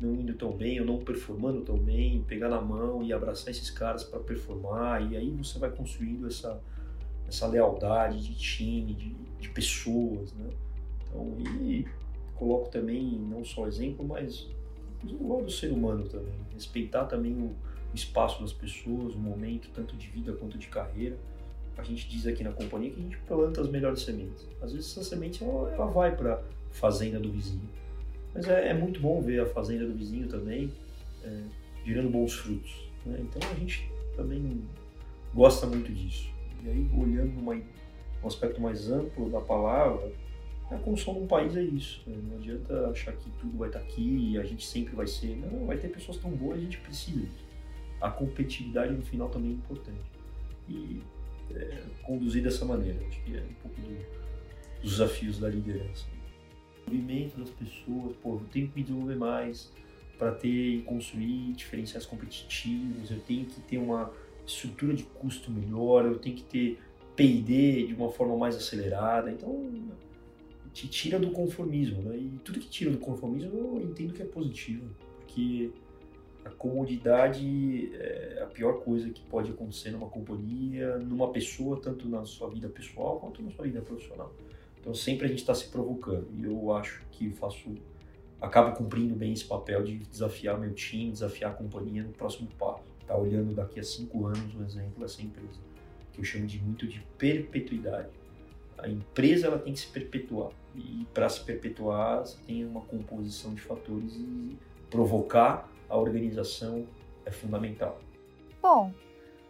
não 0.00 0.14
indo 0.14 0.34
tão 0.34 0.50
bem 0.50 0.80
ou 0.80 0.86
não 0.86 0.98
performando 0.98 1.60
tão 1.60 1.78
bem, 1.78 2.24
pegar 2.26 2.48
na 2.48 2.60
mão 2.60 3.02
e 3.04 3.12
abraçar 3.12 3.50
esses 3.50 3.70
caras 3.70 4.02
para 4.02 4.18
performar 4.18 5.12
e 5.12 5.16
aí 5.16 5.30
você 5.30 5.58
vai 5.58 5.70
construindo 5.70 6.26
essa 6.26 6.60
essa 7.28 7.46
lealdade 7.46 8.20
de 8.20 8.34
time, 8.34 8.92
de, 8.92 9.14
de 9.40 9.48
pessoas, 9.48 10.34
né? 10.34 10.50
Então, 11.08 11.34
e 11.62 11.86
coloco 12.34 12.68
também 12.68 13.18
não 13.18 13.42
só 13.44 13.66
exemplo, 13.66 14.06
mas 14.06 14.48
lado 15.20 15.44
do 15.44 15.50
ser 15.50 15.72
humano 15.72 16.08
também, 16.08 16.34
respeitar 16.54 17.04
também 17.06 17.32
o, 17.32 17.54
espaço 17.94 18.40
das 18.40 18.54
pessoas, 18.54 19.14
o 19.14 19.18
momento 19.18 19.68
tanto 19.74 19.94
de 19.96 20.08
vida 20.08 20.32
quanto 20.32 20.56
de 20.56 20.66
carreira. 20.66 21.14
A 21.76 21.82
gente 21.82 22.08
diz 22.08 22.26
aqui 22.26 22.42
na 22.42 22.50
companhia 22.50 22.90
que 22.90 23.00
a 23.00 23.02
gente 23.02 23.18
planta 23.28 23.60
as 23.60 23.68
melhores 23.68 24.00
sementes. 24.00 24.46
Às 24.62 24.72
vezes 24.72 24.90
essa 24.90 25.04
semente 25.04 25.44
ela, 25.44 25.70
ela 25.72 25.86
vai 25.86 26.16
para 26.16 26.42
fazenda 26.70 27.20
do 27.20 27.30
vizinho. 27.30 27.68
Mas 28.34 28.48
é, 28.48 28.68
é, 28.68 28.74
muito 28.74 28.98
bom 28.98 29.20
ver 29.20 29.40
a 29.40 29.46
fazenda 29.46 29.86
do 29.86 29.94
vizinho 29.94 30.26
também 30.26 30.72
é, 31.22 31.42
gerando 31.84 32.08
bons 32.08 32.32
frutos. 32.32 32.88
Né? 33.04 33.18
Então 33.20 33.50
a 33.50 33.54
gente 33.56 33.90
também 34.16 34.62
gosta 35.34 35.66
muito 35.66 35.92
disso. 35.92 36.30
E 36.64 36.68
aí, 36.68 36.90
olhando 36.96 37.32
numa, 37.32 37.54
um 37.54 38.26
aspecto 38.26 38.60
mais 38.60 38.90
amplo 38.90 39.28
da 39.28 39.40
palavra, 39.40 40.12
a 40.70 40.78
construção 40.78 41.14
de 41.14 41.20
um 41.20 41.26
país 41.26 41.56
é 41.56 41.62
isso. 41.62 42.02
Não 42.06 42.36
adianta 42.36 42.88
achar 42.88 43.12
que 43.12 43.30
tudo 43.40 43.58
vai 43.58 43.68
estar 43.68 43.80
aqui 43.80 44.32
e 44.32 44.38
a 44.38 44.44
gente 44.44 44.66
sempre 44.66 44.94
vai 44.94 45.06
ser. 45.06 45.36
Não, 45.36 45.66
vai 45.66 45.76
ter 45.76 45.88
pessoas 45.88 46.16
tão 46.16 46.30
boas, 46.30 46.58
a 46.58 46.60
gente 46.60 46.78
precisa 46.78 47.20
disso. 47.20 47.44
A 48.00 48.10
competitividade 48.10 48.92
no 48.92 49.02
final 49.02 49.28
também 49.28 49.50
é 49.50 49.54
importante. 49.54 50.00
E 50.68 51.02
é, 51.54 51.82
conduzir 52.02 52.42
dessa 52.42 52.64
maneira, 52.64 52.98
acho 53.06 53.22
que 53.22 53.36
é 53.36 53.40
um 53.40 53.54
pouco 53.62 53.80
do, 53.80 54.82
dos 54.82 54.92
desafios 54.92 55.38
da 55.38 55.48
liderança 55.48 56.06
desenvolvimento 56.92 57.38
das 57.38 57.50
pessoas, 57.50 58.16
pô, 58.22 58.34
eu 58.34 58.42
tenho 58.52 58.68
que 58.68 58.76
me 58.76 58.82
desenvolver 58.82 59.16
mais 59.16 59.70
para 60.18 60.32
ter 60.32 60.48
e 60.48 60.82
construir 60.82 61.52
diferenciais 61.52 62.06
competitivos, 62.06 63.10
eu 63.10 63.20
tenho 63.20 63.46
que 63.46 63.60
ter 63.62 63.78
uma 63.78 64.12
estrutura 64.46 64.94
de 64.94 65.04
custo 65.04 65.50
melhor, 65.50 66.04
eu 66.04 66.18
tenho 66.18 66.36
que 66.36 66.44
ter 66.44 66.80
P&D 67.16 67.86
de 67.86 67.94
uma 67.94 68.10
forma 68.10 68.36
mais 68.36 68.56
acelerada, 68.56 69.30
então 69.30 69.70
te 70.72 70.88
tira 70.88 71.18
do 71.18 71.30
conformismo, 71.30 72.02
né? 72.02 72.16
E 72.16 72.38
tudo 72.44 72.58
que 72.58 72.68
tira 72.68 72.90
do 72.90 72.98
conformismo 72.98 73.52
eu 73.54 73.82
entendo 73.82 74.12
que 74.12 74.22
é 74.22 74.24
positivo, 74.24 74.88
porque 75.18 75.70
a 76.44 76.50
comodidade 76.50 77.94
é 77.94 78.40
a 78.42 78.46
pior 78.46 78.80
coisa 78.80 79.08
que 79.10 79.22
pode 79.22 79.50
acontecer 79.50 79.90
numa 79.90 80.08
companhia, 80.08 80.98
numa 80.98 81.30
pessoa, 81.30 81.80
tanto 81.80 82.08
na 82.08 82.24
sua 82.24 82.48
vida 82.48 82.68
pessoal 82.68 83.20
quanto 83.20 83.42
na 83.42 83.50
sua 83.50 83.64
vida 83.64 83.80
profissional. 83.80 84.32
Então 84.80 84.92
sempre 84.94 85.26
a 85.26 85.28
gente 85.28 85.38
está 85.38 85.54
se 85.54 85.68
provocando 85.68 86.26
e 86.36 86.44
eu 86.44 86.72
acho 86.72 87.04
que 87.12 87.30
faço, 87.30 87.74
acabo 88.40 88.76
cumprindo 88.76 89.14
bem 89.14 89.32
esse 89.32 89.44
papel 89.44 89.84
de 89.84 89.98
desafiar 89.98 90.58
meu 90.58 90.72
time, 90.74 91.12
desafiar 91.12 91.52
a 91.52 91.54
companhia 91.54 92.02
no 92.02 92.10
próximo 92.10 92.48
passo. 92.58 92.82
Tá 93.06 93.16
olhando 93.16 93.54
daqui 93.54 93.78
a 93.78 93.84
cinco 93.84 94.26
anos, 94.26 94.54
um 94.54 94.64
exemplo 94.64 95.00
dessa 95.00 95.22
empresa, 95.22 95.60
que 96.12 96.20
eu 96.20 96.24
chamo 96.24 96.46
de 96.46 96.58
muito 96.60 96.86
de 96.86 97.00
perpetuidade. 97.16 98.21
A 98.78 98.88
empresa 98.88 99.46
ela 99.46 99.58
tem 99.58 99.72
que 99.72 99.80
se 99.80 99.86
perpetuar 99.86 100.50
e 100.74 101.06
para 101.12 101.28
se 101.28 101.40
perpetuar 101.44 102.20
você 102.20 102.36
tem 102.46 102.64
uma 102.64 102.80
composição 102.80 103.54
de 103.54 103.60
fatores 103.60 104.14
e 104.14 104.56
provocar 104.90 105.70
a 105.88 105.96
organização 105.96 106.86
é 107.24 107.30
fundamental. 107.30 108.00
Bom, 108.60 108.92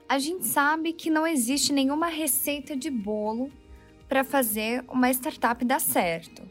a 0.09 0.19
gente 0.19 0.47
sabe 0.47 0.93
que 0.93 1.11
não 1.11 1.27
existe 1.27 1.73
nenhuma 1.73 2.09
receita 2.09 2.77
de 2.77 2.91
bolo 2.91 3.51
para 4.09 4.25
fazer 4.25 4.85
uma 4.89 5.11
startup 5.11 5.65
dar 5.65 5.81
certo. 5.81 6.43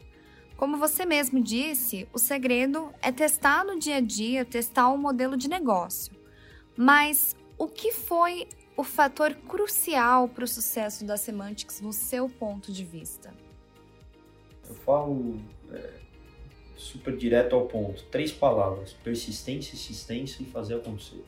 Como 0.56 0.76
você 0.76 1.04
mesmo 1.04 1.40
disse, 1.40 2.08
o 2.12 2.18
segredo 2.18 2.92
é 3.02 3.12
testar 3.12 3.64
no 3.64 3.78
dia 3.78 3.96
a 3.96 4.00
dia, 4.00 4.44
testar 4.44 4.88
o 4.88 4.94
um 4.94 4.98
modelo 4.98 5.36
de 5.36 5.48
negócio. 5.48 6.12
Mas 6.76 7.36
o 7.58 7.66
que 7.66 7.92
foi 7.92 8.46
o 8.76 8.82
fator 8.82 9.34
crucial 9.34 10.28
para 10.28 10.44
o 10.44 10.48
sucesso 10.48 11.04
da 11.04 11.16
Semantics 11.16 11.80
no 11.80 11.92
seu 11.92 12.28
ponto 12.28 12.72
de 12.72 12.84
vista? 12.84 13.32
Eu 14.68 14.74
falo 14.74 15.40
é, 15.70 15.92
super 16.76 17.16
direto 17.16 17.54
ao 17.54 17.66
ponto. 17.66 18.02
Três 18.04 18.32
palavras: 18.32 18.92
persistência, 18.92 19.74
insistência 19.74 20.42
e 20.42 20.46
fazer 20.46 20.74
acontecer. 20.74 21.22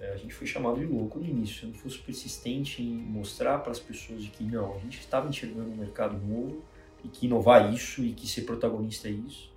É, 0.00 0.12
a 0.12 0.16
gente 0.16 0.32
foi 0.32 0.46
chamado 0.46 0.78
de 0.78 0.86
louco 0.86 1.18
no 1.18 1.26
início. 1.26 1.60
Se 1.60 1.66
não 1.66 1.74
fosse 1.74 1.98
persistente 1.98 2.82
em 2.82 2.86
mostrar 2.86 3.58
para 3.58 3.72
as 3.72 3.78
pessoas 3.78 4.26
que 4.28 4.42
não, 4.44 4.74
a 4.74 4.78
gente 4.78 4.98
estava 4.98 5.28
enxergando 5.28 5.70
um 5.70 5.76
mercado 5.76 6.16
novo 6.26 6.62
e 7.04 7.08
que 7.08 7.26
inovar 7.26 7.72
isso 7.72 8.02
e 8.02 8.12
que 8.12 8.26
ser 8.26 8.42
protagonista 8.42 9.08
é 9.08 9.12
isso. 9.12 9.50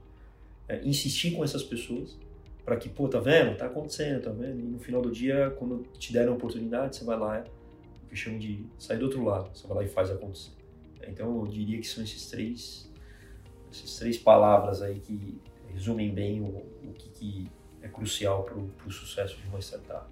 É, 0.67 0.81
insistir 0.83 1.31
com 1.31 1.43
essas 1.43 1.63
pessoas 1.63 2.17
para 2.65 2.77
que, 2.77 2.89
pô, 2.89 3.07
tá 3.07 3.19
vendo? 3.19 3.57
Tá 3.57 3.65
acontecendo, 3.65 4.23
tá 4.23 4.31
vendo? 4.31 4.59
E 4.59 4.63
no 4.63 4.79
final 4.79 5.01
do 5.01 5.11
dia, 5.11 5.53
quando 5.57 5.83
te 5.97 6.13
deram 6.13 6.33
a 6.33 6.35
oportunidade, 6.35 6.95
você 6.95 7.05
vai 7.05 7.17
lá, 7.17 7.37
é 7.37 7.43
que 8.09 8.37
de 8.37 8.65
sair 8.77 8.97
do 8.97 9.05
outro 9.05 9.23
lado. 9.23 9.49
Você 9.53 9.67
vai 9.67 9.77
lá 9.77 9.83
e 9.83 9.87
faz 9.87 10.09
acontecer. 10.09 10.51
Então, 11.07 11.39
eu 11.39 11.47
diria 11.47 11.79
que 11.79 11.87
são 11.87 12.03
esses 12.03 12.29
três, 12.29 12.89
essas 13.71 13.97
três 13.97 14.17
palavras 14.17 14.81
aí 14.81 14.99
que 14.99 15.41
resumem 15.73 16.13
bem 16.13 16.41
o, 16.41 16.45
o 16.45 16.93
que, 16.93 17.09
que 17.09 17.51
é 17.81 17.87
crucial 17.87 18.43
para 18.43 18.57
o 18.57 18.91
sucesso 18.91 19.35
de 19.37 19.47
uma 19.47 19.59
startup. 19.59 20.05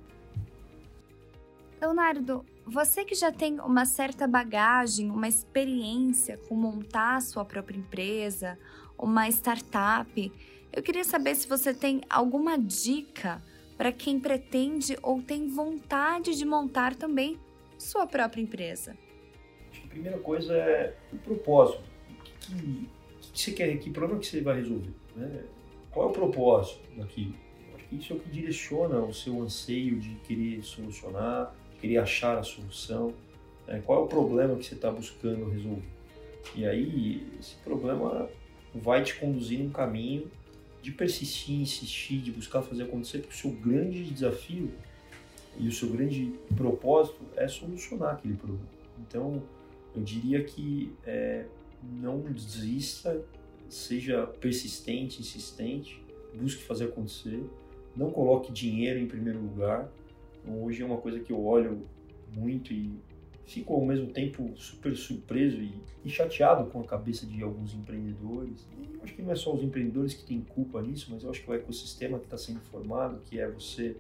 Leonardo, 1.79 2.45
você 2.65 3.03
que 3.03 3.15
já 3.15 3.31
tem 3.31 3.59
uma 3.59 3.85
certa 3.85 4.27
bagagem, 4.27 5.09
uma 5.09 5.27
experiência 5.27 6.37
com 6.37 6.55
montar 6.55 7.15
a 7.15 7.21
sua 7.21 7.43
própria 7.43 7.77
empresa, 7.77 8.57
uma 8.97 9.27
startup, 9.29 10.31
eu 10.73 10.81
queria 10.81 11.03
saber 11.03 11.35
se 11.35 11.47
você 11.47 11.73
tem 11.73 12.01
alguma 12.09 12.57
dica 12.57 13.41
para 13.77 13.91
quem 13.91 14.19
pretende 14.19 14.97
ou 15.01 15.21
tem 15.21 15.47
vontade 15.47 16.37
de 16.37 16.45
montar 16.45 16.95
também 16.95 17.37
sua 17.77 18.07
própria 18.07 18.41
empresa. 18.41 18.95
A 19.83 19.87
primeira 19.87 20.17
coisa 20.19 20.53
é 20.53 20.95
o 21.11 21.17
propósito. 21.17 21.83
O 22.09 22.23
que, 22.23 22.31
que, 23.19 23.31
que 23.31 23.41
você 23.41 23.51
quer? 23.51 23.77
Que 23.77 23.89
problema 23.89 24.19
que 24.19 24.27
você 24.27 24.41
vai 24.41 24.57
resolver? 24.57 24.93
Né? 25.15 25.43
Qual 25.91 26.07
é 26.07 26.09
o 26.09 26.13
propósito 26.13 26.79
daquilo? 26.95 27.33
Isso 27.91 28.13
é 28.13 28.15
o 28.15 28.19
que 28.19 28.29
direciona 28.29 28.99
o 28.99 29.13
seu 29.13 29.41
anseio 29.41 29.99
de 29.99 30.15
querer 30.27 30.63
solucionar, 30.63 31.53
querer 31.81 31.97
achar 31.97 32.37
a 32.37 32.43
solução, 32.43 33.13
né? 33.67 33.81
qual 33.85 34.01
é 34.01 34.05
o 34.05 34.07
problema 34.07 34.55
que 34.55 34.65
você 34.65 34.75
está 34.75 34.89
buscando 34.89 35.49
resolver. 35.49 35.83
E 36.55 36.65
aí, 36.65 37.27
esse 37.37 37.55
problema 37.57 38.29
vai 38.73 39.03
te 39.03 39.15
conduzir 39.15 39.59
num 39.59 39.69
caminho 39.69 40.31
de 40.81 40.91
persistir, 40.91 41.59
insistir, 41.59 42.19
de 42.19 42.31
buscar 42.31 42.61
fazer 42.61 42.83
acontecer, 42.83 43.19
porque 43.19 43.33
o 43.33 43.37
seu 43.37 43.51
grande 43.51 44.03
desafio 44.03 44.71
e 45.57 45.67
o 45.67 45.71
seu 45.71 45.89
grande 45.89 46.33
propósito 46.55 47.19
é 47.35 47.47
solucionar 47.47 48.15
aquele 48.15 48.35
problema. 48.35 48.67
Então, 48.99 49.43
eu 49.95 50.01
diria 50.01 50.43
que 50.43 50.93
é, 51.05 51.45
não 51.83 52.21
desista, 52.21 53.23
seja 53.69 54.25
persistente, 54.25 55.19
insistente, 55.19 56.01
busque 56.33 56.63
fazer 56.63 56.85
acontecer, 56.85 57.43
não 57.95 58.09
coloque 58.09 58.51
dinheiro 58.51 58.99
em 58.99 59.07
primeiro 59.07 59.39
lugar, 59.39 59.91
então, 60.41 60.63
hoje 60.63 60.81
é 60.81 60.85
uma 60.85 60.97
coisa 60.97 61.19
que 61.19 61.31
eu 61.31 61.43
olho 61.43 61.87
muito 62.33 62.73
e 62.73 62.91
fico 63.45 63.73
ao 63.73 63.85
mesmo 63.85 64.07
tempo 64.07 64.51
super 64.55 64.95
surpreso 64.95 65.57
e, 65.57 65.73
e 66.05 66.09
chateado 66.09 66.69
com 66.69 66.81
a 66.81 66.83
cabeça 66.83 67.25
de 67.25 67.41
alguns 67.43 67.73
empreendedores. 67.73 68.65
E 68.77 68.95
eu 68.95 69.03
acho 69.03 69.13
que 69.13 69.21
não 69.21 69.31
é 69.31 69.35
só 69.35 69.53
os 69.53 69.63
empreendedores 69.63 70.13
que 70.13 70.23
têm 70.23 70.41
culpa 70.41 70.81
nisso, 70.81 71.07
mas 71.11 71.23
eu 71.23 71.29
acho 71.29 71.41
que 71.41 71.49
o 71.49 71.53
ecossistema 71.53 72.17
que 72.17 72.25
está 72.25 72.37
sendo 72.37 72.59
formado, 72.61 73.19
que 73.29 73.39
é 73.39 73.47
você 73.47 73.95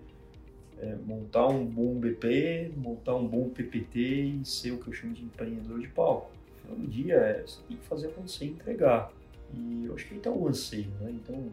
é, 0.79 0.95
montar 1.05 1.47
um 1.47 1.65
bom 1.65 1.95
BP, 1.95 2.71
montar 2.75 3.15
um 3.15 3.27
bom 3.27 3.49
PPT 3.49 3.99
e 3.99 4.45
ser 4.45 4.71
o 4.71 4.77
que 4.77 4.87
eu 4.87 4.93
chamo 4.93 5.13
de 5.13 5.23
empreendedor 5.23 5.79
de 5.79 5.87
palco. 5.87 6.31
No 6.33 6.61
final 6.61 6.77
do 6.77 6.87
dia, 6.87 7.15
é, 7.15 7.43
você 7.45 7.59
tem 7.67 7.77
que 7.77 7.83
fazer 7.83 8.07
acontecer 8.07 8.45
e 8.45 8.49
entregar. 8.49 9.11
E 9.53 9.85
eu 9.85 9.95
acho 9.95 10.07
que 10.07 10.13
aí 10.13 10.17
está 10.17 10.31
o 10.31 10.47
anseio, 10.47 10.89
né? 10.99 11.11
Então, 11.11 11.49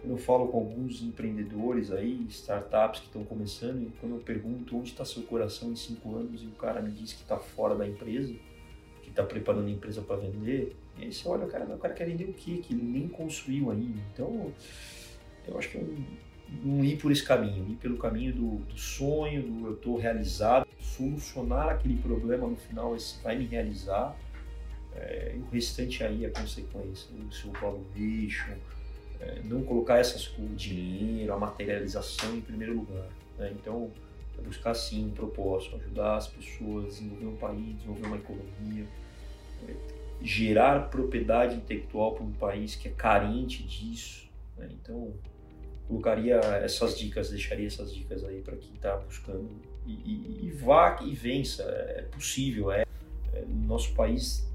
quando 0.00 0.12
eu 0.12 0.18
falo 0.18 0.48
com 0.48 0.58
alguns 0.58 1.02
empreendedores 1.02 1.90
aí, 1.90 2.24
startups 2.28 3.00
que 3.00 3.06
estão 3.06 3.24
começando, 3.24 3.82
e 3.82 3.90
quando 4.00 4.16
eu 4.16 4.20
pergunto 4.20 4.76
onde 4.76 4.90
está 4.90 5.04
seu 5.04 5.22
coração 5.24 5.72
em 5.72 5.76
cinco 5.76 6.16
anos 6.16 6.42
e 6.42 6.46
o 6.46 6.52
cara 6.52 6.80
me 6.80 6.90
diz 6.90 7.12
que 7.12 7.22
está 7.22 7.36
fora 7.36 7.74
da 7.74 7.86
empresa, 7.86 8.32
que 9.02 9.10
está 9.10 9.22
preparando 9.22 9.66
a 9.66 9.70
empresa 9.70 10.00
para 10.00 10.16
vender, 10.16 10.76
e 10.96 11.04
aí 11.04 11.12
você 11.12 11.28
olha, 11.28 11.46
o 11.46 11.48
cara, 11.48 11.64
o 11.64 11.78
cara 11.78 11.94
quer 11.94 12.06
vender 12.06 12.24
o 12.24 12.32
quê? 12.32 12.60
Que 12.62 12.74
ele 12.74 12.82
nem 12.82 13.08
construiu 13.08 13.70
ainda. 13.70 14.00
Então, 14.12 14.52
eu 15.46 15.58
acho 15.58 15.70
que 15.70 15.78
é 15.78 15.80
um, 15.80 16.04
um 16.64 16.84
ir 16.84 16.96
por 16.98 17.10
esse 17.10 17.24
caminho, 17.24 17.68
ir 17.68 17.76
pelo 17.76 17.96
caminho 17.96 18.32
do, 18.32 18.56
do 18.64 18.78
sonho, 18.78 19.42
do 19.42 19.66
eu 19.66 19.74
estou 19.74 19.96
realizado, 19.96 20.66
solucionar 20.80 21.70
aquele 21.70 21.96
problema 21.96 22.46
no 22.46 22.56
final, 22.56 22.94
esse 22.94 23.22
vai 23.22 23.36
me 23.36 23.46
realizar, 23.46 24.16
é, 24.94 25.36
o 25.36 25.50
restante 25.52 26.02
aí 26.02 26.24
é 26.24 26.30
consequência, 26.30 27.08
o 27.14 27.32
seu 27.32 27.52
valuation, 27.52 28.56
é, 29.20 29.40
não 29.44 29.62
colocar 29.62 29.98
essas 29.98 30.26
o 30.38 30.42
dinheiro, 30.54 31.32
a 31.32 31.38
materialização 31.38 32.36
em 32.36 32.40
primeiro 32.40 32.74
lugar. 32.74 33.08
Né? 33.38 33.52
Então, 33.54 33.90
é 34.38 34.42
buscar 34.42 34.74
sim 34.74 35.06
um 35.06 35.10
propósito, 35.10 35.76
ajudar 35.76 36.16
as 36.16 36.28
pessoas, 36.28 36.94
desenvolver 36.94 37.26
um 37.26 37.36
país, 37.36 37.76
desenvolver 37.76 38.06
uma 38.06 38.16
economia, 38.16 38.86
é, 39.68 39.74
gerar 40.22 40.88
propriedade 40.90 41.56
intelectual 41.56 42.14
para 42.14 42.24
um 42.24 42.32
país 42.32 42.76
que 42.76 42.88
é 42.88 42.90
carente 42.92 43.62
disso. 43.62 44.28
Né? 44.56 44.68
Então, 44.72 45.12
colocaria 45.88 46.36
essas 46.36 46.96
dicas, 46.96 47.30
deixaria 47.30 47.66
essas 47.66 47.92
dicas 47.94 48.22
aí 48.24 48.40
para 48.40 48.56
quem 48.56 48.74
está 48.74 48.96
buscando 48.96 49.48
e, 49.86 49.92
e, 49.92 50.46
e, 50.46 50.50
vá 50.50 51.00
e 51.02 51.14
vença. 51.14 51.62
É 51.62 52.02
possível. 52.02 52.70
É, 52.70 52.84
é, 53.32 53.44
nosso 53.46 53.94
país 53.94 54.46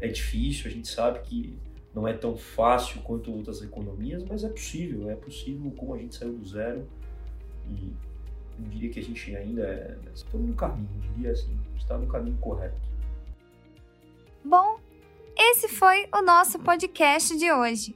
é 0.00 0.08
difícil, 0.08 0.70
a 0.70 0.72
gente 0.72 0.88
sabe 0.88 1.20
que 1.20 1.58
não 1.94 2.06
é 2.06 2.12
tão 2.12 2.36
fácil 2.36 3.00
quanto 3.02 3.32
outras 3.32 3.62
economias, 3.62 4.24
mas 4.24 4.44
é 4.44 4.48
possível, 4.48 5.10
é 5.10 5.16
possível 5.16 5.70
como 5.76 5.94
a 5.94 5.98
gente 5.98 6.14
saiu 6.14 6.32
do 6.32 6.46
zero 6.46 6.86
e 7.68 7.92
eu 8.58 8.68
diria 8.68 8.90
que 8.90 9.00
a 9.00 9.02
gente 9.02 9.36
ainda 9.36 9.62
é, 9.62 9.98
estamos 10.14 10.48
no 10.48 10.54
caminho, 10.54 10.88
diria 11.16 11.32
assim, 11.32 11.56
está 11.76 11.96
no 11.98 12.06
caminho 12.06 12.36
correto. 12.38 12.76
Bom, 14.44 14.78
esse 15.36 15.68
foi 15.68 16.06
o 16.14 16.22
nosso 16.22 16.58
podcast 16.58 17.36
de 17.36 17.50
hoje. 17.50 17.94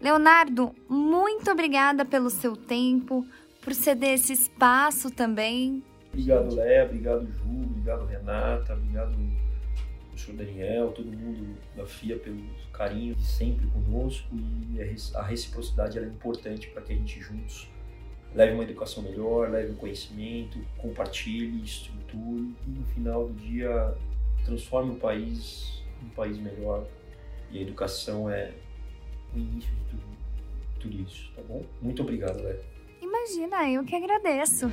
Leonardo, 0.00 0.74
muito 0.88 1.50
obrigada 1.50 2.04
pelo 2.04 2.30
seu 2.30 2.54
tempo, 2.54 3.26
por 3.62 3.74
ceder 3.74 4.14
esse 4.14 4.32
espaço 4.32 5.10
também. 5.10 5.82
Obrigado, 6.12 6.54
Léa, 6.54 6.84
obrigado, 6.84 7.26
Ju, 7.26 7.62
obrigado, 7.64 8.06
Renata, 8.06 8.74
obrigado 8.74 9.16
professor 10.16 10.34
Daniel, 10.34 10.92
todo 10.92 11.06
mundo 11.12 11.56
da 11.76 11.86
FIA 11.86 12.18
pelo 12.18 12.42
carinho 12.72 13.14
de 13.14 13.24
sempre 13.24 13.66
conosco 13.66 14.34
e 14.34 14.80
a 15.14 15.22
reciprocidade 15.22 15.98
é 15.98 16.02
importante 16.02 16.68
para 16.68 16.82
que 16.82 16.94
a 16.94 16.96
gente 16.96 17.20
juntos 17.20 17.68
leve 18.34 18.54
uma 18.54 18.64
educação 18.64 19.02
melhor, 19.02 19.50
leve 19.50 19.72
um 19.72 19.76
conhecimento, 19.76 20.58
compartilhe, 20.78 21.62
estruture 21.62 22.50
e 22.66 22.70
no 22.70 22.86
final 22.86 23.28
do 23.28 23.34
dia 23.34 23.94
transforme 24.44 24.92
o 24.92 24.96
país 24.96 25.82
um 26.02 26.08
país 26.10 26.38
melhor 26.38 26.86
e 27.50 27.58
a 27.58 27.62
educação 27.62 28.30
é 28.30 28.52
o 29.34 29.38
início 29.38 29.70
de 29.70 29.90
tudo, 29.90 30.02
tudo 30.80 31.02
isso, 31.02 31.30
tá 31.36 31.42
bom? 31.46 31.62
Muito 31.80 32.02
obrigado, 32.02 32.42
Léo. 32.42 32.58
Imagina, 33.02 33.70
eu 33.70 33.84
que 33.84 33.94
agradeço 33.94 34.70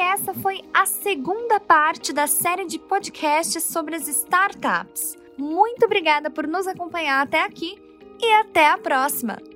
essa 0.00 0.34
foi 0.34 0.62
a 0.72 0.86
segunda 0.86 1.60
parte 1.60 2.12
da 2.12 2.26
série 2.26 2.66
de 2.66 2.78
podcasts 2.78 3.62
sobre 3.62 3.94
as 3.94 4.08
startups. 4.08 5.16
Muito 5.36 5.84
obrigada 5.84 6.30
por 6.30 6.46
nos 6.46 6.66
acompanhar 6.66 7.22
até 7.22 7.42
aqui 7.42 7.76
e 8.20 8.32
até 8.34 8.68
a 8.68 8.78
próxima! 8.78 9.53